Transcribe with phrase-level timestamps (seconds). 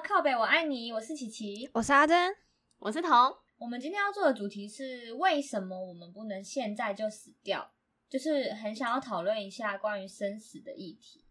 [0.00, 2.32] 靠北，我爱你，我是琪琪，我是阿珍，
[2.78, 3.10] 我是彤。
[3.58, 7.72] 我们今天要做的主题是为什么我们不能现在就死掉？
[8.08, 11.24] 就是很想要讨论一下关于生死的议题。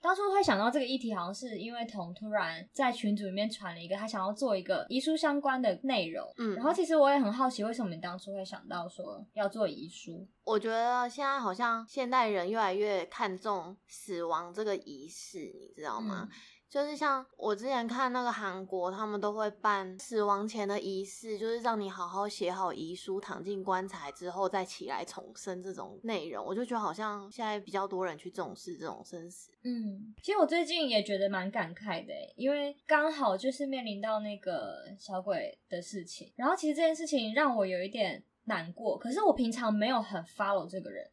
[0.00, 6.26] 当初会想到这个议题，好像是因为彤突然在群组里面传了一个他想要做一个遗书相关的内容。
[6.38, 10.26] 嗯，然后其实我也很好奇，为什么你当初会想到说要做遗书？
[10.44, 15.38] 我觉得现在好像现代人越来越看重死亡这个仪式，
[15.76, 16.28] 你知道吗？
[16.70, 26.44] 就是像我之前看那个韩国，他们都会办死亡前的仪式，就是让你好好写好遗书，躺进棺材之后再起来重生这种内容。
[26.44, 29.50] 我就觉得好像现在比较多人去重视这种生死。
[29.64, 38.98] 嗯，其实我最近也觉得蛮感慨的，因为刚好就是面临到那个小鬼的事情，然后其实这件事情让我有一点难过。
[38.98, 41.10] 可是我平常没有很 follow 这个人，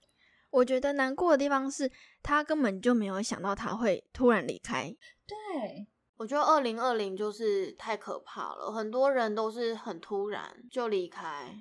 [0.56, 1.92] 我觉得难过的地方是
[2.23, 4.84] 他根本就没有想到他会突然离开。
[5.28, 5.86] 对，
[6.17, 11.53] 我觉得二零二零就是太可怕了，很多人都是很突然就离开，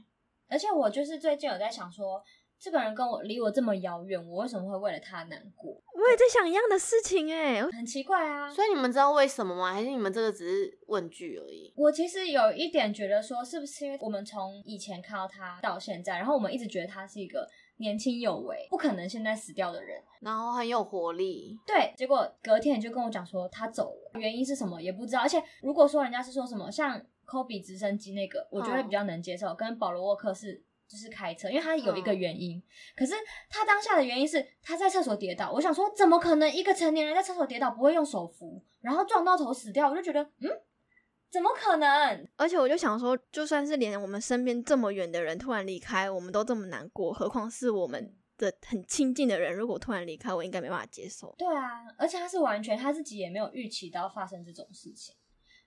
[0.49, 2.23] 而且我就是最近有在想说，
[2.57, 5.73] 这个人跟我离我这么遥远，我为什么会为了他难过？
[5.73, 8.49] 我也在想一样的事情，哎，很奇怪啊。
[8.49, 9.73] 所以你们知道为什么吗？
[9.73, 11.73] 还是你们这个只是问句而已？
[11.77, 17.49] 我其实有一点觉得说，是不是因为我们从以前看到他到现在，然后我们一直觉得他是一个。
[17.77, 21.59] 年轻有为，不可能现在死掉的人，然后很有活力。
[21.67, 25.21] 对，结果隔天就跟我讲说他走了，原因是什么也不知道。
[25.21, 29.55] 而且如果说人家是说什么像科比直升机那个，我觉得比较能接受。
[29.55, 32.63] 跟保罗沃克是就是开车，因为他有一个原因。
[32.95, 33.15] 可是
[33.49, 35.51] 他当下的原因是他在厕所跌倒。
[35.53, 39.91] 我想说，怎么可能一个成年人在厕所跌倒不会用手扶，然后撞到头死掉？
[39.91, 40.51] 我就觉得，嗯。
[41.35, 42.29] 怎么可能？
[42.37, 51.35] 而且我就想说，就算是连我们身边这么远的人突然离开，我们都这么难过，何况是我们的很亲近的人，如果突然离开，我应该没办法接受。
[51.37, 55.13] 对啊，而且他是完全他自己也没有预期到发生这种事情。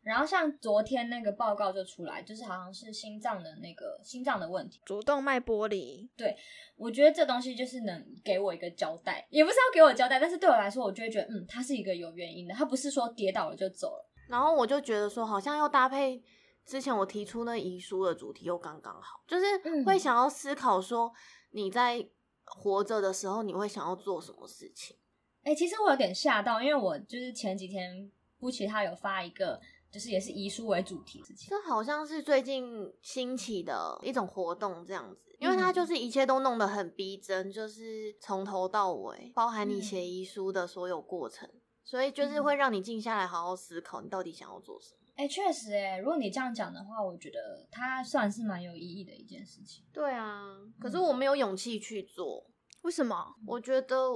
[0.02, 6.10] 然后像昨天那个报告就出来，就是好像是心脏的那个心脏的问题，主动脉剥离。
[6.16, 6.34] 对，
[6.78, 14.07] 我觉得这东西就是能给我一个交代，也不是要给我交代，但是对我来说，我就会觉得，嗯，他是一个有原因的，他不是说跌倒了就走了。
[14.28, 16.24] 然后我就觉得说，好像又搭配
[16.66, 21.14] 之前我提出那遗书的主题，又刚刚好，就是会想要思考说，
[21.52, 22.08] 你在
[22.44, 24.98] 活着的时候，你会想要做什么事情？
[25.44, 41.50] 哎，其实我有点吓到，因为我就是前几天不奇他有发一个，就是也是遗书为主题事情，这好像是最近兴起的一种活动这样子，因为他就是一切都弄得很逼真，就是从头到尾，包含你写遗书的所有过程。
[41.88, 44.98] 所以就是会让你静下来，好好思考你到底想要做什么。
[45.16, 49.86] 哎，确实，哎，如果你这样讲的话，我觉得它算是蛮有意义的一件事情。
[49.94, 52.46] 对啊，可是我没有勇气去做，
[52.82, 53.34] 为什么？
[53.48, 54.12] 我觉得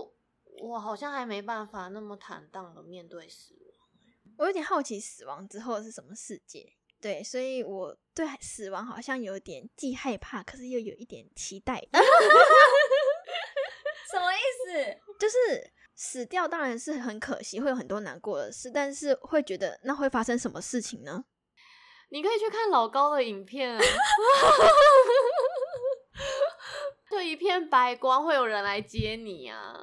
[0.62, 3.64] 我好像还没办法那么坦荡的面对死亡。
[4.38, 6.74] 我有点好奇死亡之后是什么世界。
[7.00, 11.80] 对，所以我对死亡好像有点既害怕，可是又有一点期待。
[14.12, 15.00] 什么意思？
[15.18, 15.72] 就是。
[16.04, 21.24] 死掉当然是很可惜，会有很多难过的事，但是会觉得那会发生什么事情呢？
[22.10, 23.80] 你可以去看老高的影片啊，
[27.12, 29.76] 就一片白光，会有人来接你啊。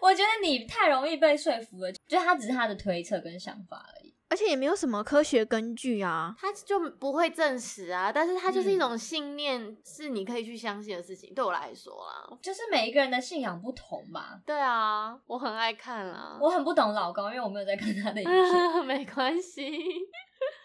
[0.00, 3.84] 我觉得你太容易被说服了，就他只是他的推测跟想法
[4.28, 8.10] 而且也没有什么科学根据啊，他就不会证实啊。
[8.10, 11.32] 但是他就是一种信念，是你可以去相信的事情。
[11.32, 14.40] 对我来说啦，就是每一个人的信仰不同吧。
[14.44, 16.36] 对啊，我很爱看啊。
[16.40, 18.84] 我很不懂老高，因为我没有在看他的影片。
[18.84, 19.70] 没关系。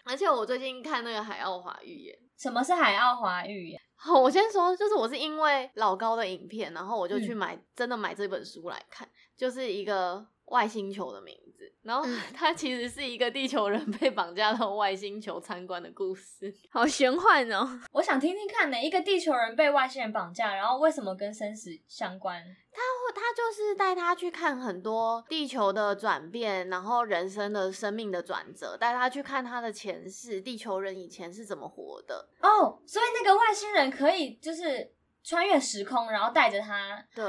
[0.04, 2.18] 而且我最近看那个海奥华预言。
[2.36, 3.80] 什么是海奥华预言？
[3.94, 10.26] 好，我先说，就是我是因为老高的影片，然后我就去买，真的买这本书来看，就是一个。
[10.46, 11.41] 外星球的名字，
[11.82, 12.04] 然后
[12.34, 17.80] 它其实是一个地球人被绑架到外星球参观的故事， 好玄幻哦！
[17.92, 22.42] 我想听听看，哪一个地球人被外星人绑架，然后为什么跟生死相关？
[22.74, 32.80] 他会，他就是带他去看很多地球的转变，然后人生的生命的转折，带他去看他的前世，地球人以前是怎么活的哦。
[32.86, 34.90] 所以那个外星人可以就是
[35.24, 37.24] 穿越时空，然后带着他，对。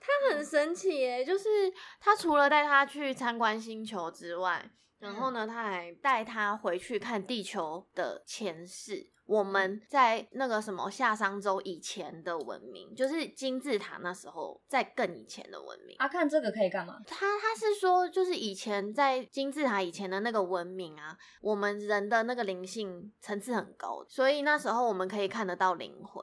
[0.00, 1.48] 他很神奇耶，就是
[2.00, 4.64] 他除了带他去参观星球之外，
[4.98, 9.10] 然后呢，他还带他回去看地球的前世。
[9.26, 15.96] 我们在那个什么夏商周以前的文明，就是金字塔那时候在更以前的文明。
[15.98, 16.96] 啊，看这个可以干嘛？
[17.08, 26.22] 他他是说，就是以前在金字塔以前的那个文明啊，我们人的那个灵性层次很高，所以那时候我们可以看得到灵魂。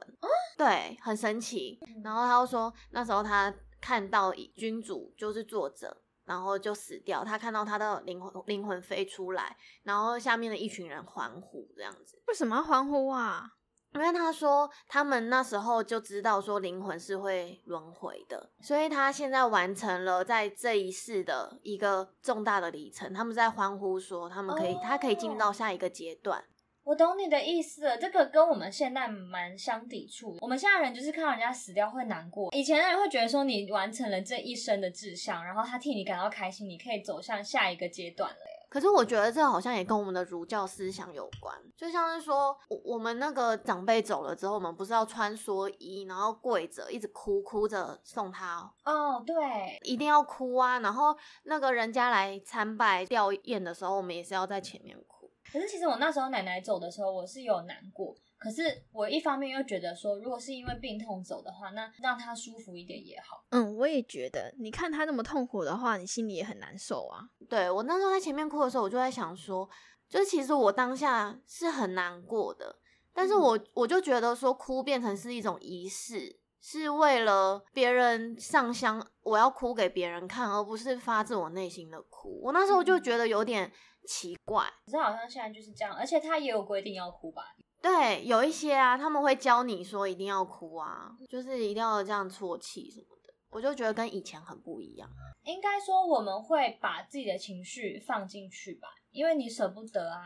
[0.56, 1.78] 对，很神奇。
[2.02, 5.94] 然后他又说，那时候他看到君主就是作者。
[6.24, 7.24] 然后就死掉。
[7.24, 12.22] 他看到他的灵魂灵魂飞出来，然后下面的一群人欢呼这样子。
[12.26, 13.50] 为什么要欢呼啊？
[13.92, 23.14] 因为他说他们那时候就知道说灵魂是会轮回的，所以他现在完成了在这一世的一个重大的里程。
[23.14, 26.44] 他们在欢呼说他们可以，他可以进到下一个阶段。
[26.84, 30.36] 我懂你的意思了，这个跟我们现在蛮相抵触。
[30.40, 38.36] 我们现在人就是看到人家死掉会难过，以前的人会觉得说你完成了这一生的志向，然后他替你感到开心，你可以走向下一个阶段了。
[38.68, 48.68] 可是我觉得这好像也跟我们的儒教思想有关，就像是说，我我们那个长辈走了之后，我们不是要穿蓑衣，然后跪着一直哭，哭着送他。
[48.84, 50.80] 哦，对，一定要哭啊！
[50.80, 55.23] 然后那个人家来参拜吊唁的时候，我们也是要在前面哭。
[55.54, 58.12] 可是其实我那时候奶奶走的时候，我是有难过。
[58.36, 63.44] 可是我一方面又觉得说，如果是因为病痛走的话，那让她舒服一点也好。
[63.50, 67.22] 嗯，我也觉得，你看她那么痛苦的话，你心里也很难受啊。
[67.48, 69.70] 对我那时候在前面哭的时候，我就在想说，
[70.08, 72.80] 就是其实我当下是很难过的，
[73.12, 82.40] 但是我我就觉得说，哭变成是一种仪式，是为了别人上香，我要哭给别人看，而不是发自我内心的哭。
[82.42, 83.72] 我那时候就觉得有点。
[84.06, 87.42] 奇怪，可是好像现在就是这样，而且他也有规定要哭吧？
[87.80, 93.34] 对，有一些啊，他们会教你说一定要哭啊，就是一定要这样啜泣什么的。
[93.50, 95.08] 我就觉得跟以前很不一样。
[95.44, 100.20] 应该说我们会把自己的情绪放进去吧，因为你舍不得啊。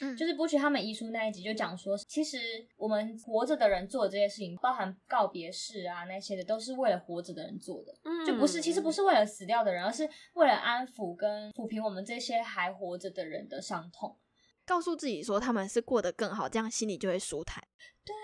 [0.00, 2.38] 嗯，就是不取他们遗书那一集就讲说，其实
[2.76, 14.16] 我们活着的人做的这些事情，包含告别式啊那些的，都是为了活着的人做的，嗯，就不是其实不是为了死掉的人，而是为了安抚跟抚平我们这些还活着的人的伤痛，
[14.64, 17.62] 告诉自己说他们是过得更好，这样心里就会舒坦。
[18.04, 18.14] 对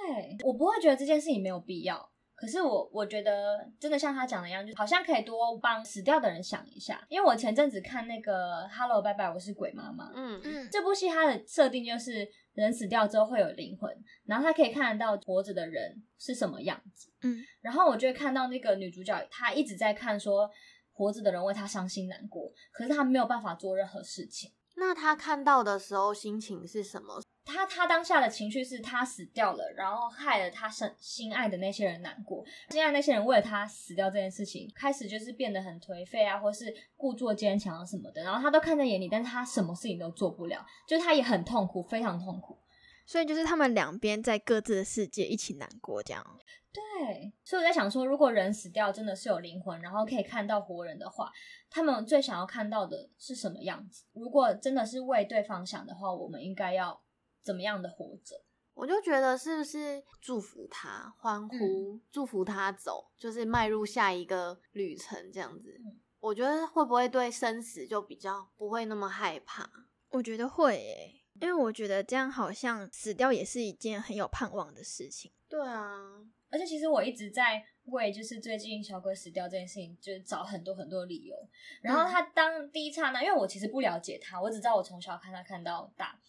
[0.44, 2.10] 我不会觉得这件事情没有必要。
[2.36, 7.02] 可是我我觉得真的像他讲的一样，就好像可以多帮死掉的人想一下。
[7.08, 10.12] 因为我前阵子看那个《Hello 拜拜》，我是鬼妈妈。
[10.14, 13.90] 嗯嗯，这部戏它的设定就是人死掉之后会有灵魂，
[14.26, 17.10] 然后他可以看得到活着的人是什么样子。
[17.22, 20.50] 嗯，然后我就会看到那个女主角，她一直在看说
[20.92, 24.52] 活着的人为她伤心难过，可是她没有办法做任何事情。
[24.76, 27.22] 那她看到的时候心情是什么？
[27.46, 32.44] 他他当下的情绪是他死掉了，然后害了他心心爱的那些人难过。
[32.70, 38.22] 心爱那些人为了他死掉这件事情，开始就是变得很颓废啊，或是故作坚强什么的。
[38.24, 42.58] 然后他都看在眼里，但是他什么事情都做不了，就他也很痛苦，非常痛苦。
[43.06, 46.26] 所以就是他们两边在各自的世界一起难过，这样。
[46.72, 51.30] 对，所以我在想说，如果人死掉真的是有灵魂，然后可以看到活人的话，
[51.70, 54.04] 他们最想要看到的是什么样子？
[54.12, 57.00] 如果真的是为对方想的话，我们应该要。
[57.46, 58.42] 怎么样的活着？
[58.74, 65.80] 我就觉得是不是祝福他，欢呼，祝福他走，就是迈入下一个旅程这样子。
[66.20, 69.70] 我觉得会不会对生死就比较不会那么害怕？
[70.10, 75.32] 我觉得会诶，因为我觉得这样好像死掉也是一件很有盼望的事情。
[75.48, 75.96] 对啊，
[76.50, 81.34] 而且其实我一直在为就是最近小鬼死掉这件事情，就是找很多很多理由。
[81.80, 86.20] 然后他当第一刹那，因为我其实不了解他，我只知道我从小看他看到大。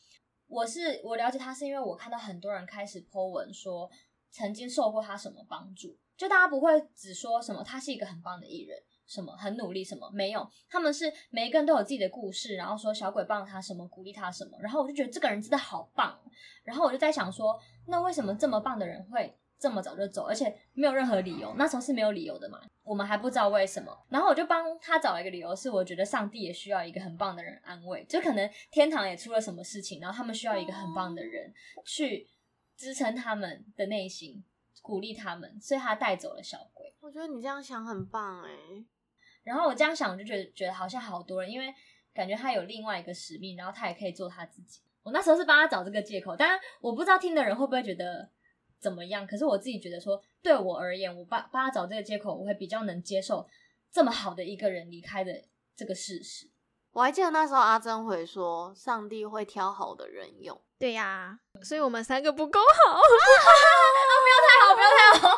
[0.48, 3.90] 我是我了解他，是因为我看到很多人开始 po 文说
[4.30, 16.20] 曾经受过他什么帮助，就大家不会只说什么他是一个很棒的艺人，什么很努力什么没有，他们是每一个人都有自己的故事，然后说小鬼帮他什么，鼓励他什么，然后我就觉得这个人真的好棒，
[16.64, 19.38] 然后我就在想说，那为什么这么棒的人会？
[19.60, 23.98] 这么早就走，而且没有任何理由，那时候是没有理由的嘛，我们还不知道为什么。
[24.10, 31.52] 然后我就帮他找了一个理由，是我觉得上帝也需要一个很棒的人安慰，就可能天堂也出了什么事情，然后他们需要一个很棒的人
[31.86, 32.28] 去
[32.76, 34.44] 支撑他们的内心，
[34.84, 36.94] 鼓励他们，所以他带走了小鬼。
[37.00, 38.52] 我觉得你这样想很棒哎。
[39.44, 41.74] 然后我这样想，我就觉得觉得好像好多人，因为
[42.14, 44.82] 感觉他有另外一个使命，然后他也可以做他自己。
[45.02, 48.30] 我那时候是帮他找这个借口，当然我不知道听的人会不会觉得。
[48.80, 49.26] 怎么样？
[49.26, 53.48] 可是我自己觉得说，对我而言，我帮帮他找这个借口，我会比较能接受
[53.92, 55.44] 这么好的一个人离开的
[55.76, 56.50] 这个事实。
[56.94, 60.60] 我还记得那时候阿珍会说，上帝会挑好的人用。
[60.80, 63.00] 对呀，所以我们三个不够好， 不
[64.30, 65.30] 要太好，不要太好，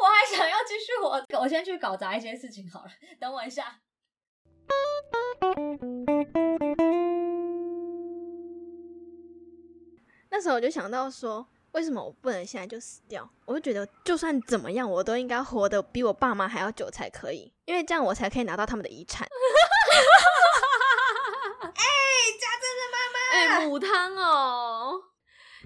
[0.00, 2.90] 我还想要继续我，我先去搞砸一些事情好了。
[3.18, 3.80] 等我一下。
[10.30, 11.48] 那时候我就想到说。
[11.78, 13.30] 为什么我不能现在就死掉？
[13.44, 19.24] 我就觉得，就算怎么样，我都应该活得比我爸妈还要久才可以，因为这样我才可以拿到他们的遗产。
[21.62, 21.70] 哎，
[22.40, 23.18] 家珍的妈妈，
[23.60, 24.67] 哎，母汤哦。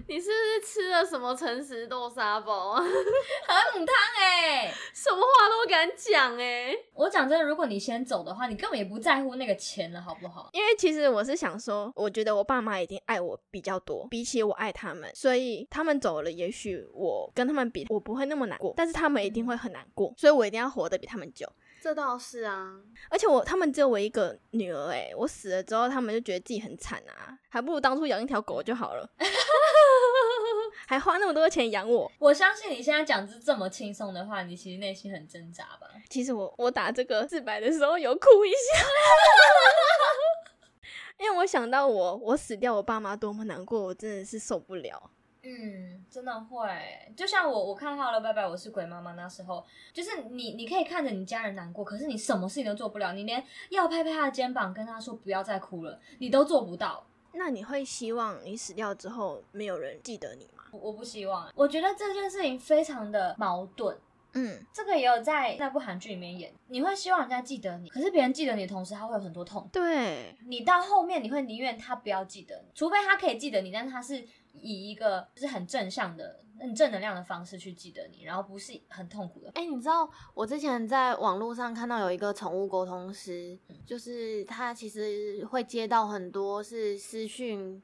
[0.07, 2.81] 你是不是吃了什么诚实豆沙包啊？
[2.83, 10.49] 很母汤哎、什么话都敢讲哎、我讲真的，如果你先走的话，你根本也不在乎那个钱了，好不好？
[10.53, 21.47] 因为其实我是想说，我觉得我爸妈已经爱我比较多，比起我爱他们，所以他们走了，也许我跟他们比，我不会那么难过，但是他们一定会很难过，所以我一定要活得比他们久。
[21.81, 22.71] 这倒是啊，
[23.09, 29.09] 而且我他们只有我一个女儿，哎，我死了之后，他们就觉得自己很惨啊，还不如当初养一条狗就好了，
[30.93, 32.11] 还花那么多钱养我。
[32.19, 35.87] 我相信你现在讲是这么轻松的话，你其实内心很挣扎吧？
[36.07, 38.85] 其实我我打这个自白的时候有哭一下，
[41.17, 45.09] 因为我想到我我死掉，我爸妈多么难过，我真的是受不了。
[45.41, 46.69] 嗯，真的会，
[47.17, 57.03] 就像我我看《好了，拜拜，我是鬼妈妈》那时候，就是你你可以看着你家人难过，可是你什么事情都做不了，你连要拍拍他的肩膀，跟他说不要再哭了，你都做不到。
[57.33, 60.62] 那你会希望你死掉之后没有人记得你吗？
[60.73, 63.95] 我我不希望，我觉得这件事情非常的矛盾。
[64.35, 69.69] 嗯，这个也有在那部韩剧里面演，你会希望人家记得你，可是别人记得你的同时，他会有很多痛。
[69.71, 79.51] 对，你到后面，你会宁愿他不要记得你，除非他可以记得你，但是他是以一个就是很正向的、很正能量的方式去记得你，然后不是很痛苦的。
[79.53, 87.79] 哎、你知道我之前在网络上看到有一个宠物沟通师，就是他其实会接到很多是私讯，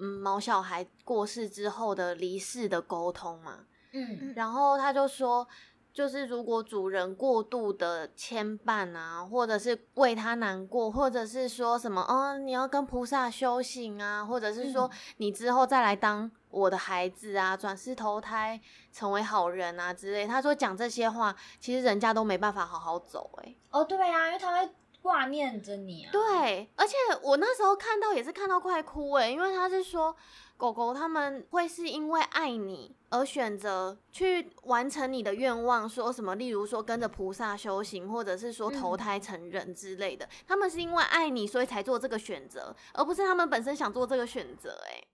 [0.00, 4.32] 嗯，毛小孩过世之后的离世的沟通嘛，嗯。
[4.34, 5.46] 然后他就说，
[5.92, 14.90] 就是如果主人过度的牵绊啊，或者是为他难过，或者是说什么，哦，你要跟菩萨修行啊，或者是说嗯。
[15.18, 18.60] 你之后再来当我的孩子啊，转世投胎
[18.92, 20.26] 成为好人啊之类。
[20.26, 26.10] 他说讲这些话，其实人家都没办法好好走、欸，哦，对啊，因为他会挂念着你啊。
[26.12, 30.14] 对，而且我那时候看到也是看到快哭诶，因为他是说
[30.56, 45.08] 狗狗他们会是因为爱你而选择去完成你的愿望，说什么，例如说跟着菩萨修行，或者是说投嗯胎成人之类的，他们是因为爱你所以才做这个选择，而不是他们本身想做这个选择诶。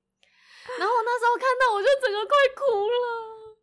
[0.78, 3.56] 然后我那时候看到我就整个快哭了，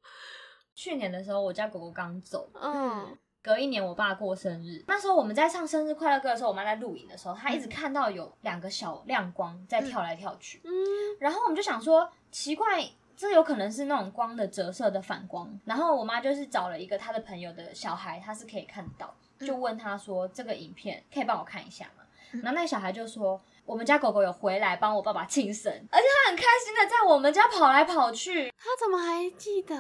[0.74, 10.72] 去年的时候，我家狗狗刚走，嗯隔一年我爸过生日，那时候我们在唱生日快乐歌的时候，我妈在录影的时候，她一直看到有两个小亮光在跳来跳去，嗯
[11.20, 15.60] 然后我们就想说，奇怪，这有可能是那种光的折射的反光。
[15.66, 22.04] 然后我妈就是找了一个她的朋友的小孩，她是可以看到，就问他说：“这个影片可以帮我看一下吗？”
[22.42, 28.52] 然后那个小孩就说：“我们家狗狗有回来帮我爸爸庆生，而且他很开心的在我们家跑来跑去。
[28.58, 29.76] 他怎么还记得？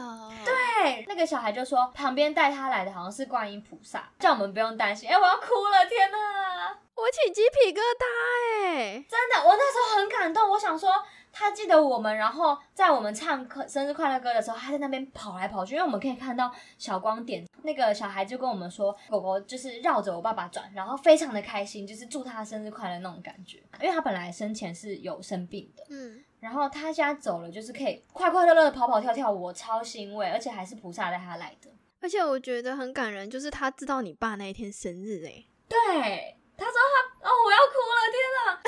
[0.46, 5.10] 对，对，那个小孩就说旁边带他来的好像是观音菩萨，叫我们不用担心。
[5.10, 6.78] 哎，我要哭了，天哪！
[6.96, 10.52] 我起鸡皮疙瘩哎、真的，我那时候很感动。
[10.52, 10.92] 我想说，
[11.32, 17.48] 他记得我们，然后在我们唱歌生日快乐歌的时候，他在那边跑来跑去，因为我们可以看到小光点。
[17.64, 23.58] 那个小孩就跟我们说，狗狗就是绕着我爸爸转，然后非常的开心，就是祝他生日快乐那种感觉。
[23.82, 31.72] 因为他本来生前是有生病的，嗯，然后他现在走了，就是可以快快乐乐的跑跑跳跳，我超欣慰，而且还是菩萨带他来的。
[32.02, 35.78] 而且我觉得很感人，就是他知道你爸那一天生日哎、对，
[36.58, 38.60] 他说他哦，我要哭了，天哪！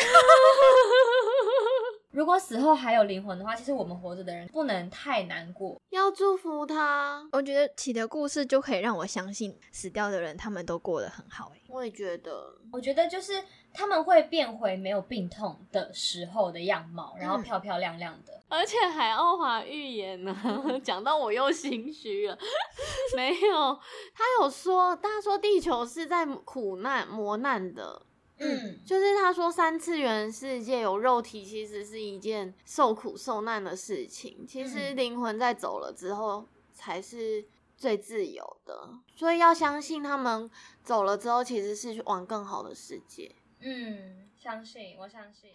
[2.15, 5.75] 如果死后还有灵魂的话，其实我们活着的人不能太难过。
[5.89, 7.27] 要祝福他。
[7.33, 13.43] 我觉得起的故事就可以让我相信死掉的人他们都过得很好哎、我也觉得，我觉得就是
[13.73, 18.41] 他们会变回没有病痛的时候的样貌，然后嗯漂漂亮亮的。
[18.47, 20.33] 而且海奥华预言呢，
[20.81, 22.37] 讲到我又心虚了。
[23.17, 23.77] 没有，
[24.13, 28.01] 他有说，他说地球是在苦难磨难的，
[28.37, 34.45] 嗯，就是他说三次元世界有肉体，其实是一件受苦受难的事情。
[34.47, 37.45] 其实嗯灵魂在走了之后，才是
[37.77, 38.89] 最自由的。
[39.15, 40.49] 所以要相信他们
[40.83, 43.33] 走了之后，其实是去往更好的世界。
[43.61, 45.51] 嗯，相信，我相信。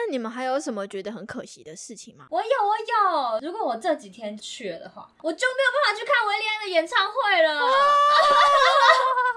[0.00, 2.26] 那你们还有什么觉得很可惜的事情吗？
[2.30, 3.40] 我有，我有。
[3.46, 7.60] 如果我这几天去了的话，我就没有办法去看维利安的演唱会了。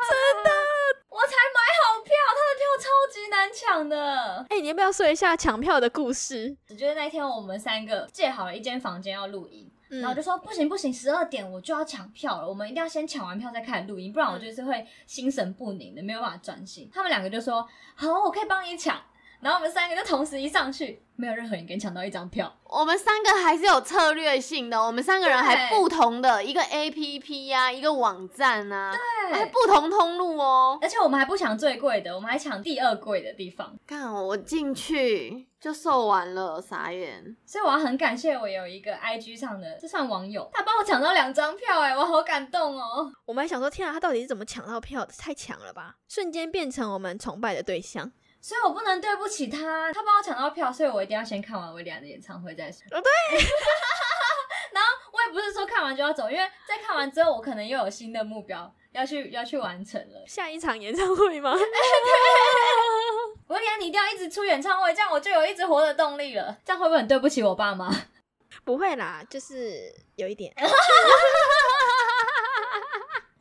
[0.09, 0.49] 真的，
[1.09, 4.45] 我才买好票，他的票超级难抢的。
[4.49, 6.55] 哎、你要不要说一下抢票的故事？
[6.69, 16.89] 我觉得那天我们三个借好了一间房间要录音，嗯然后就说不行不行，十二点我就要抢票了，我们一定要先抢完票再开始录音，不然我就是会心神不宁的，没有办法专心。
[16.93, 19.01] 他们两个就说好，我可以帮你抢。
[19.43, 22.51] 然后我们三个就同时一上去，没有任何人跟抢到一张票。
[22.63, 28.93] 我们三个还是有策略性的，我们三个人还不同的一个 A P P 呀、一个网站啊，
[29.29, 30.79] 还对，不同通路哦。
[30.81, 33.75] 而且我们还不抢最贵的，我们还抢第二贵的地方。
[33.85, 37.35] 看我进去就售完了，傻眼。
[37.45, 43.11] 所以我要很感谢我有一个 IG 上的，这算网友，他帮我抢到两张票，哎，我好感动哦。
[43.25, 45.13] 我们还想说，天啊，他到底是怎么抢到票的？
[45.17, 45.97] 太强了吧！
[46.07, 48.11] 瞬间变成我们崇拜的对象。
[48.43, 52.81] 所以我不能对不起他，他帮我抢到票，所以我一定要先看完威廉的演唱会再说。
[52.91, 53.09] 哦对。
[54.73, 60.25] 然后我也不是说看完就要走，因为在看完之后，我可能又有新的目标要去要去完成了。
[60.27, 61.55] 下一场演唱会吗？
[63.47, 66.57] 威廉，你一定要一直出演唱会，这样我就有一直活的动力了。
[66.65, 67.89] 这样会不会很对不起我爸妈？
[68.65, 70.53] 不会啦，就是有一点。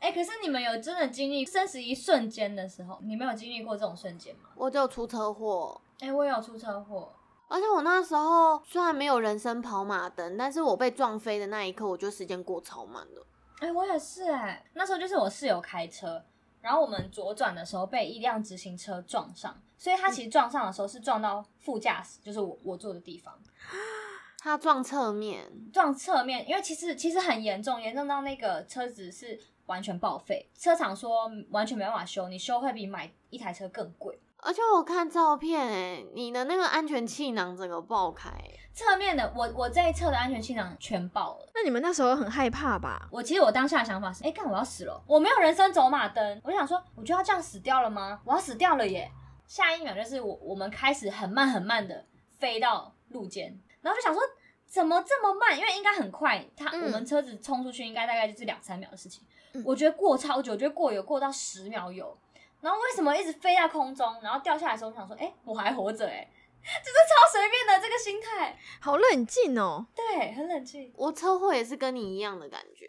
[0.03, 4.51] 哎、可是你们有真的经历生死一瞬间的时候，你们有经历过这种瞬间吗？
[4.57, 7.13] 我就出车祸，哎、我也有出车祸，
[7.47, 13.23] 而且我那时候虽然没有人生跑马灯，但是我被撞飞的那一刻，我觉得时间过超慢的。
[13.61, 16.21] 哎、我也是哎、那时候就是我室友开车，
[16.61, 23.33] 然后我们左转的时候被一辆直行车撞上，所以他其实撞上的时候是撞到副驾驶，就是我我坐的地方，
[24.45, 34.19] 他撞侧面，撞侧面，因为其实其实很严重，严重到那个车子是完全报废，车厂说完全没办法修，你修会比买一台车更贵。
[34.39, 38.33] 而且我看照片，哎，你的那个安全气囊整个爆开，
[38.75, 41.49] 侧面的我我这一侧的安全气囊全爆了。
[41.55, 43.09] 那你们那时候很害怕吧？
[43.13, 48.21] 我其实我当下的想法是，哎、干我要死了，我没有人生走马灯，我就想说，我就要这样死掉了吗？
[48.25, 49.09] 我要死掉了耶！
[49.47, 52.05] 下一秒就是我我们开始很慢很慢的
[52.41, 54.23] 飞到路肩，然后就想说
[54.67, 55.59] 怎么这么慢？
[55.59, 59.23] 因为应该很快，他、嗯我们车子冲出去应该大概就是两三秒的事情，
[59.53, 62.17] 嗯我觉得过超久，我觉得过有过到十秒有。
[62.61, 66.27] 然后为什么一直飞在空中，然后掉下来的时候，我想说，哎、我还活着哎，
[66.63, 69.85] 就是超随便的这个心态，好冷静哦。
[69.95, 70.93] 对，很冷静。
[70.97, 72.89] 我车祸也是跟你一样的感觉。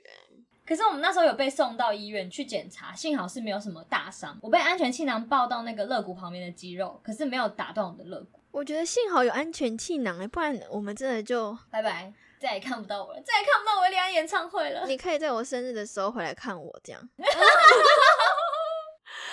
[0.66, 4.38] 可是我们那时候有被送到医院去检查，幸好是没有什么大伤。
[4.42, 8.40] 我被安全气囊抱到那个肋骨旁边的肌肉，可是没有打断我的肋骨。
[8.54, 11.58] 我觉得幸好有安全气囊哎，不然我们真的就……
[11.72, 14.86] 拜拜，再也看不到我了，再也看不到维利安演唱会了。
[14.86, 17.02] 你可以在我生日的时候回来看我，这样。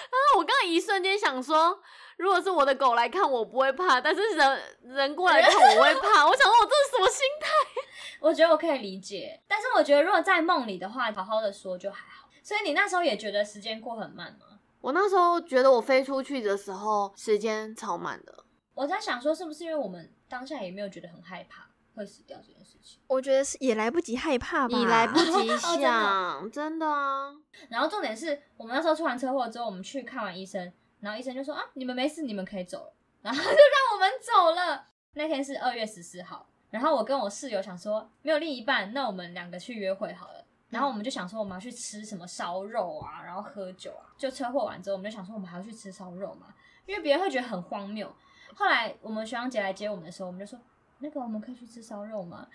[0.09, 1.79] 啊，我刚刚一瞬间想说，
[2.17, 6.27] 如果是我的狗来看，我不会怕，但是人人过来看我会怕。
[6.27, 7.49] 我想说，我这是什么心态？
[8.21, 12.27] 我觉得我可以理解，但是我觉得如果在梦里的话，好好的说就还好。
[12.43, 14.47] 所以你那时候也觉得时间过很慢吗？
[14.81, 18.45] 我那时候觉得我飞出去的时候，时间超慢的。
[18.75, 23.01] 我在想说，是不是因为我们当下也没有觉得很害怕会死掉这件事情？
[23.09, 27.35] 我觉得是也来不及害怕吧，你来不及 哦想，真的啊。
[27.69, 34.87] 然后重点是我们那时候出完车祸之后，我们去看完医生，然后医生就说啊，你们没事，你们可以走了，然后 就让我们走了。
[35.15, 40.45] 那天是二月十四号，然后我跟我室友想说，没有另一半，那我们两个去约会好了。
[40.69, 44.07] 然后我们就想说，我们要去吃什么烧肉啊，然后喝酒啊。
[44.17, 46.55] 就车祸完之后，我们就想说，我们还要去吃烧肉嘛，
[46.87, 48.09] 因为别人会觉得很荒谬。
[48.55, 50.59] 后来我们学长姐来接我们的时候，我们就说，
[50.99, 52.47] 那个我们可以去吃烧肉吗？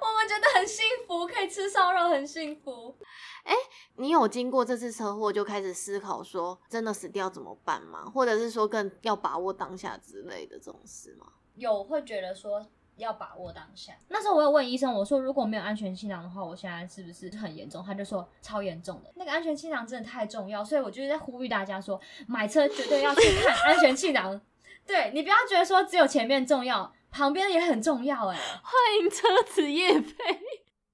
[0.00, 2.96] 我们觉得很幸福，可以吃烧肉，很幸福。
[3.42, 3.54] 哎
[3.96, 8.04] 你有经过这次车祸就开始思考说，真的死掉怎么办吗？
[8.04, 11.26] 或者是说更要把握当下之类的这种事吗？
[11.56, 12.64] 有会觉得说
[12.96, 13.92] 要把握当下。
[14.08, 17.84] 那时候我有问医生，我说如果没有安全气囊的话，我现在是不是很严重？
[17.84, 19.12] 他就说超严重的。
[19.16, 24.40] 那个安全气囊真的太重要，所以我就是在呼吁大家说，买车绝对要去看 安全气囊。
[24.86, 30.12] 对你不要觉得说只有前面重要，旁边也很重要哎、欢迎车子业配。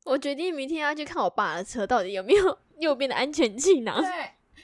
[0.04, 4.00] 我决定明天要去看我爸的车到底有没有右边的安全气囊。
[4.00, 4.10] 对，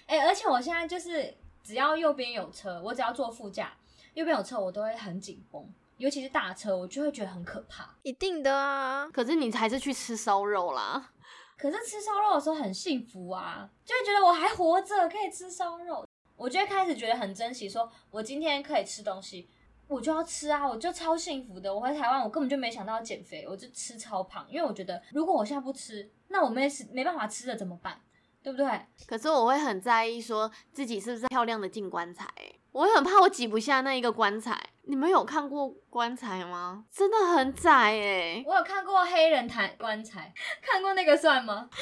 [0.06, 3.74] 哎、而且我现在就是只要右边有车，我只要坐副驾，
[4.14, 7.88] 右边有车我都会很紧绷，尤其是大车，我就会觉得很可怕。
[8.02, 11.12] 一定的啊，可是你还是去吃烧肉啦。
[11.56, 16.06] 可是吃烧肉的时候很幸福啊，就会觉得我还活着，可以吃烧肉。
[16.36, 19.48] 我就会开始觉得很珍惜，说我今天可以吃东西，
[19.88, 21.74] 我就要吃啊，我就超幸福的。
[21.74, 27.98] 我回台湾，我根本就没想到要减肥，我就吃超胖，因为我觉得如果我现在不吃，那我没没办法吃了怎么办？
[28.42, 28.68] 对不对？
[29.06, 34.56] 可是我会很在意说自己是不是漂亮的进棺材、欸，我会很怕我挤不下那一个棺材。
[34.86, 36.84] 你们有看过棺材吗？
[36.92, 41.68] 真的很窄哎、我有看过黑人抬棺材，看过那个算吗？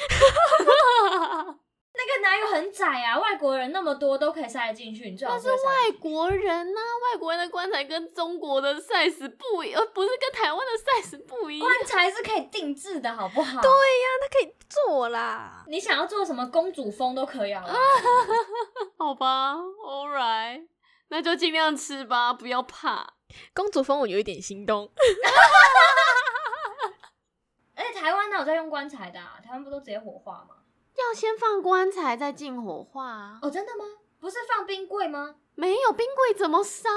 [1.97, 3.17] 那个哪有很窄啊？
[3.17, 6.81] 外国人那么多都可以塞得进去，你最好那是外国人呐、
[7.13, 10.73] 外国人的棺材跟中国的 size 不一，呃，不是跟台湾的
[11.07, 11.65] size 不一样。
[11.67, 13.61] 棺材是可以定制的，好不好？
[13.63, 15.63] 对呀、它可以做啦。
[15.67, 17.63] 你想要做什么公主风都可以啊。
[18.99, 20.67] 好吧，All right，
[21.09, 23.13] 那就尽量吃吧，不要怕。
[23.53, 24.91] 公主风我有一点心动。
[27.75, 29.39] 而且台湾哪有在用棺材的、啊？
[29.43, 30.55] 台湾不都直接火化吗？
[30.95, 33.39] 要先放棺材再进火化啊。
[33.41, 33.83] 哦，真的吗？
[34.19, 35.35] 不是放冰柜吗？
[35.55, 36.89] 没有冰柜怎么烧？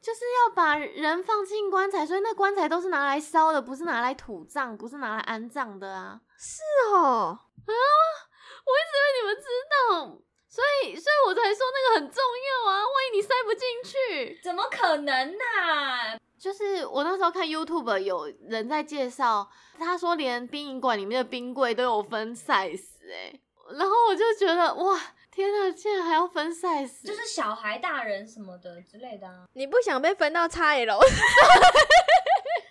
[0.00, 6.20] 就是要把人放进棺材，所以那棺材都是拿来烧的，不是拿来土葬，不是拿来安葬的啊。
[6.38, 6.62] 是
[6.92, 10.20] 哦，啊我一直以为你们知道，
[10.56, 12.78] 所以所以我才说那个很重要啊。
[12.80, 22.80] 万一你塞不进去，怎么可能呐、就是我那时候看 YouTube 有人在介绍，他说连殡仪馆里面的冰柜都有分 size
[23.12, 23.38] 哎、
[23.72, 24.98] 然后我就觉得哇，
[25.30, 30.98] 天啊，竟然还要分 size，就是小孩、大人什么的之类的啊，你不想被分到 XL？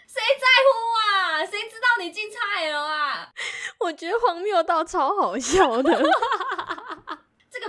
[0.08, 1.45] 谁在乎啊？
[1.45, 3.30] 谁知道你进 XL 啊？
[3.80, 6.02] 我觉得荒谬到超好笑的。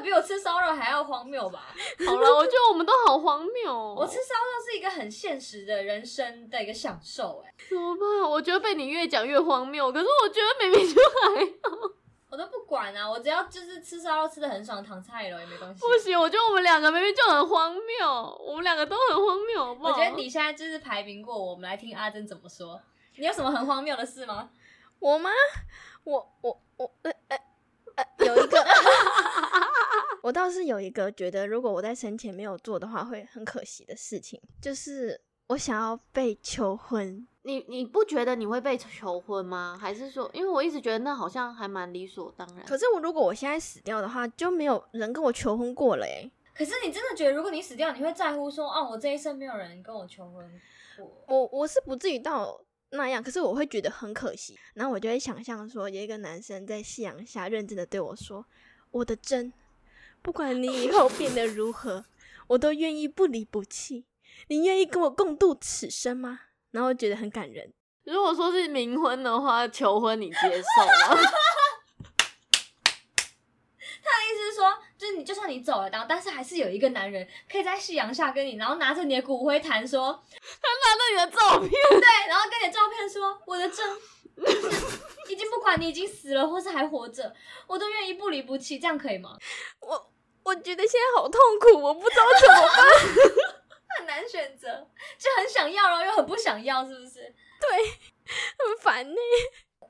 [0.06, 1.74] 这个比我吃烧肉还要荒谬吧？
[2.06, 3.94] 好了，我觉得我们都好荒谬、哦。
[3.98, 8.30] 我吃烧肉是一个很现实的人生的一个享受、哎，怎么办？
[8.30, 11.90] 我觉得被你越讲越荒谬，可是我觉得明明就还好。
[12.28, 15.80] 我都不管啊，我只要就是吃烧肉吃的很爽，躺菜了也没关系。
[15.80, 19.90] 不行，我觉得我们两个明明就很荒谬，我们两个都很荒谬，好不好？
[19.90, 22.80] 我觉得你现在就是排名过我，我们来听阿珍怎么说。
[23.16, 24.50] 你有什么很荒谬的事吗？
[24.98, 25.30] 我吗？
[26.04, 27.38] 我我我呃呃
[27.96, 28.58] 呃，有一个，
[30.26, 37.24] 我倒是有一个觉得，如果我在生前没有做的话，会很可惜的事情，就是我想要被求婚。
[37.42, 39.78] 你你不觉得你会被求婚吗？
[39.80, 42.66] 还是说，因为我一直觉得那好像还蛮理所当然。
[42.66, 46.28] 可是我如果我现在死掉的话，就没有人跟我求婚过了诶。
[46.52, 50.44] 可是你真的觉得，如果你死掉，你会在乎说，哦，我这一生没有人跟我求婚
[50.96, 51.24] 过？
[51.28, 52.60] 我我是不至于到
[52.90, 54.58] 那样，可是我会觉得很可惜。
[54.74, 58.44] 然后我就会想象说，有一个男生在夕阳下认真的对我说
[58.90, 59.52] ：“我的真，
[60.26, 62.04] 不管你以后变得如何，
[62.48, 64.06] 我都愿意不离不弃。
[64.48, 66.40] 你愿意跟我共度此生吗？”
[66.72, 67.72] 然后觉得很感人。
[68.02, 71.14] 如果说是冥婚的话，求婚你接受吗？
[74.02, 80.24] 他的意思是说，就是你就算你走了，然后但是还是有一个男人可以在夕阳下跟你，然后拿着你的骨灰坛说，
[80.60, 83.96] 他拿着你的照片， 对，然后跟你的照片说，我的真，
[85.30, 87.32] 已经不管你已经死了或是还活着，
[87.68, 89.38] 我都愿意不离不弃，这样可以吗？
[89.80, 90.12] 我
[90.46, 93.58] 我觉得现在好痛苦，我不知道怎么办。
[93.98, 94.86] 很难选择，
[95.18, 97.14] 就很想要，然后又很不想要，是不是？
[97.60, 97.68] 对
[98.58, 99.16] 很烦呢。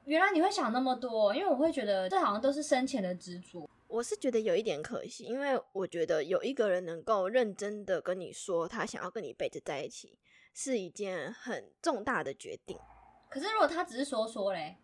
[0.06, 3.68] 原来你会想那么多，因为我会觉得这好像都是生前的执着。
[3.86, 10.18] 我是觉得有一点可惜，因为我觉得有一个人能够认真的跟你说他想要跟你一辈子在一起，
[10.54, 12.78] 是一件很重大的决定。
[13.28, 14.78] 可是如果他只是说说嘞，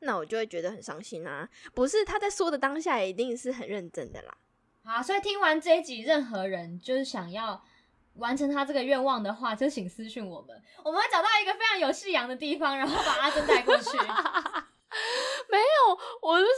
[0.00, 1.48] 那我就会觉得很伤心啊！
[1.74, 4.36] 不是他在说的当下一定是很认真的啦。
[4.84, 7.62] 好，所以听完这一集，任何人就是想要
[8.16, 13.96] 完成他这个愿望的话，就请私讯我们，我们会找到一个非常有夕阳的地方，然后把阿珍带过去。
[15.48, 16.52] 没有，我是说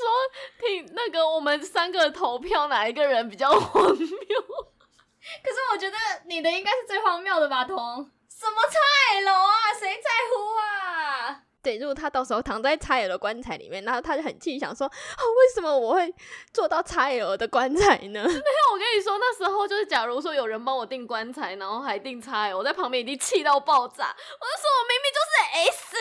[0.59, 3.97] 听那个我们三个投票哪一个人比较 荒谬？
[5.43, 8.11] 可是我觉得你的应该是最荒谬的吧，彤？
[8.29, 9.73] 什么菜楼啊？
[9.79, 11.44] 谁在乎啊？
[11.65, 16.15] 对，如果他到时候躺在 XL 棺材里面，然后他就很气，想说：“哦，为什么我会
[16.53, 24.05] 做到 XL 的棺材呢？”没有我跟你说，那时候就是，假如说有人帮我订棺材，然后还订差，我在旁边已经气到爆炸。
[24.05, 25.35] 我就说我明明就是
[25.71, 25.97] S，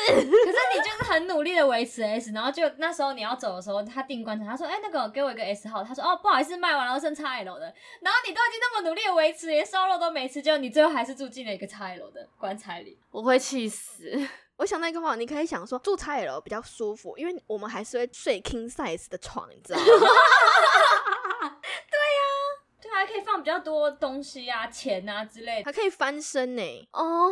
[0.46, 12.98] 可是你就是很努力的维持 S，然后就那时候你要走的时候，他订棺材，他说：“哎、那个给我一个 S 号。”他说：“哦，不好意思，卖完了，剩 XL 的。”然后你都已经那么努力的维持，连烧肉都没吃，结果你最后还是住进了一个 XL 的棺材里。
[13.12, 14.28] 我会气死。
[14.58, 19.86] 我想到一个话，你可以想说住 XL 比较舒服，因为我们还是会睡 king size 的床，你知道吗？
[21.90, 25.66] 对啊，还可以放比较多东西啊、钱啊之类的。
[25.66, 26.88] 还可以翻身呢。
[26.94, 27.32] 哦，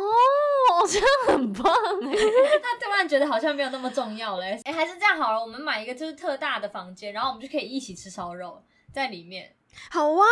[0.88, 1.72] 这样很棒
[2.04, 2.12] 哎！
[2.60, 4.60] 他突然觉得好像没有那么重要了、欸。
[4.64, 9.56] 哎、还是这样好了，我们买一个就是特大的房间，然后我们就可以一起吃烧肉在里面。
[9.90, 10.24] 好 啊，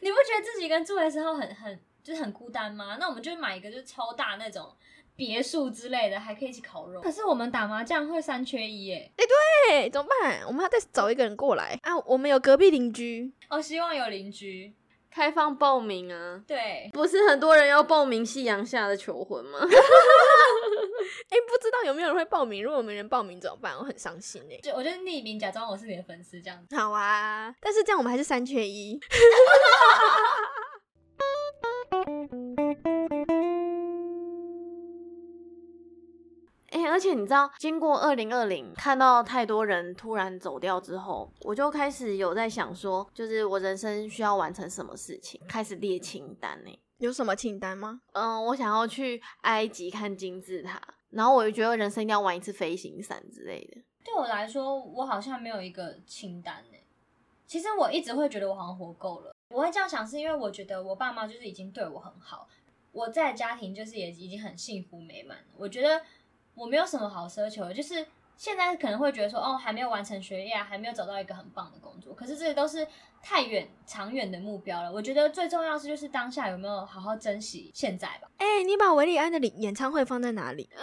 [0.00, 2.98] 你不觉得自己一个人住的时候很很就是很孤单吗？
[3.00, 4.74] 那我们就买一个就是超大那种
[5.18, 7.00] 别墅之类的，还可以一起烤肉。
[7.00, 9.10] 可是我们打麻将会三缺一耶。
[9.16, 10.42] 对，怎么办？
[10.46, 11.98] 我们要再找一个人过来啊！
[12.06, 14.72] 我们有隔壁邻居，哦，希望有邻居。
[15.10, 16.40] 开放报名啊！
[16.46, 19.58] 对，不是很多人要报名夕阳下的求婚吗？
[19.64, 19.66] 哎、
[21.48, 22.62] 不知道有没有人会报名？
[22.62, 23.74] 如果没人报名怎么办？
[23.76, 24.60] 我很伤心哎。
[24.62, 26.76] 就我就匿名假装我是你的粉丝这样子。
[26.76, 29.00] 好啊，但是这样我们还是三缺一。
[36.90, 46.78] 而且你知道，经过二零二零，看到太多人突然走掉之后，我就开始有在想说，就是我人生需要完成什么事情，开始列清单呢。
[46.98, 48.00] 有什么清单吗？
[48.12, 53.80] 嗯，我想要去埃及看金字塔，然后我就觉得人生一定要玩一次飞行伞之类的。
[54.04, 56.78] 对我来说，我好像没有一个清单呢。
[57.46, 59.32] 其实我一直会觉得我好像活够了。
[59.48, 62.48] 我会这样想，是因为我觉得我爸妈就是已经对我很好，
[62.92, 65.38] 我在家庭就是也已经很幸福美满。
[65.56, 66.02] 我觉得
[66.58, 72.12] 我没有什么好奢求的，就是现在可能会觉得说，哦，还没有完成学业啊，还没有找到一个很棒的工作。
[72.14, 72.86] 可是这些都是
[73.22, 74.92] 太远、长远的目标了。
[74.92, 78.28] 我觉得最重要是就是当下有没有好好珍惜现在吧。
[78.38, 80.68] 哎，你把维利安的演演唱会放在哪里？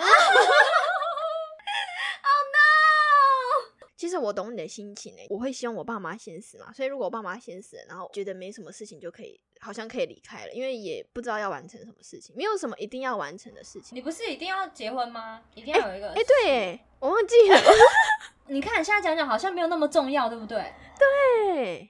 [3.98, 13.96] 其实我懂你的心情诶，我会希望我爸妈先死嘛，所以如果我爸妈先死，然后觉得没什么事情就可以，好像可以离开了，因为也不知道要完成什么事情，没有什么一定要完成的事情。
[13.96, 15.42] 你不是一定要结婚吗？
[15.54, 16.10] 一定要有一个？
[16.10, 17.60] 哎，对，我忘记了。
[18.48, 20.74] 你看现在讲讲好像没有那么重要，对不对？
[21.00, 21.90] 对。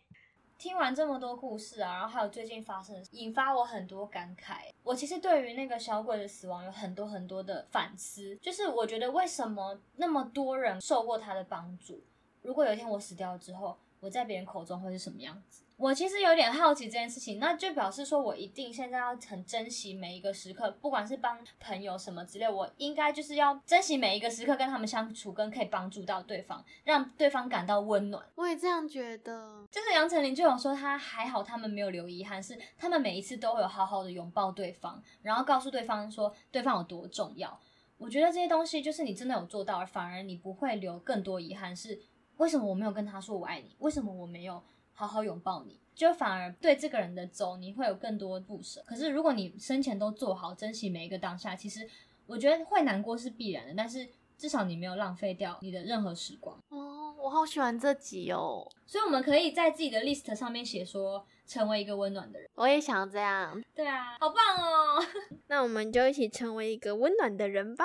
[0.58, 4.71] 听完这么多故事啊，然后还有最近发生，引发我很多感慨。
[4.84, 12.01] 我其实对于那个小鬼的死亡有很多很多的反思，就是我觉得为什么那么多人受过他的帮助？
[12.41, 15.63] 如果有一天我死掉之后，我在别人口中会是什么样子？
[15.77, 28.25] 我其实有点好奇这件事情，那就表示说我一定现在要很珍惜每一个时刻，不管是帮朋友什么之类，我应该就是要珍惜每一个时刻跟他们相处，跟可以帮助到对方，让对方感到温暖。
[28.36, 29.67] 我也这样觉得。
[29.69, 37.60] 就是杨丞琳就有说，他还好，他们没有留遗憾，是他们每一次都会有好好的拥抱对方，然后告诉对方说对方有多重要。
[37.97, 41.75] 我觉得这些东西就是你真的有做到，反而你不会留更多遗憾。
[41.75, 41.99] 是
[42.38, 43.76] 为什么我没有跟他说我爱你？
[43.80, 44.62] 为什么我没有？
[44.98, 48.82] 好好拥抱你，就反而对这个人的走，你会有更多不舍。
[48.88, 51.86] 可是如果你生前都做好，珍惜每一个当下，其实
[52.26, 53.74] 我觉得会难过是必然的。
[53.76, 56.58] 但是至少你没有浪费掉你的任何时光。
[56.69, 58.65] 哦，我好喜欢这集哦。
[58.86, 62.50] 所以我们可以在自己的 list 上面写说，成为一个温暖的人。
[62.56, 63.62] 我也想这样。
[63.76, 65.06] 对啊，好棒哦。
[65.48, 67.84] 那我们就一起成为一个温暖的人吧。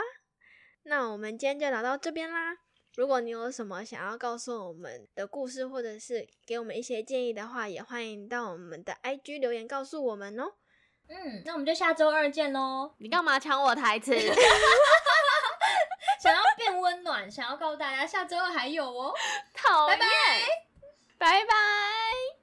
[0.85, 2.57] 那我们今天就聊到这边啦。
[3.01, 10.53] 如果你有什么想要告诉我们的故事，或者是给我们一些建议的话，也欢迎到我们的 IG 留言告诉我们哦。
[11.09, 12.93] 嗯，那我们就下周二见喽。
[12.99, 14.13] 你干嘛抢我台词？
[16.21, 19.15] 想要变温暖，想要告诉大家下周二还有哦。
[19.57, 20.11] 讨厌，拜拜，
[21.17, 22.40] 拜拜。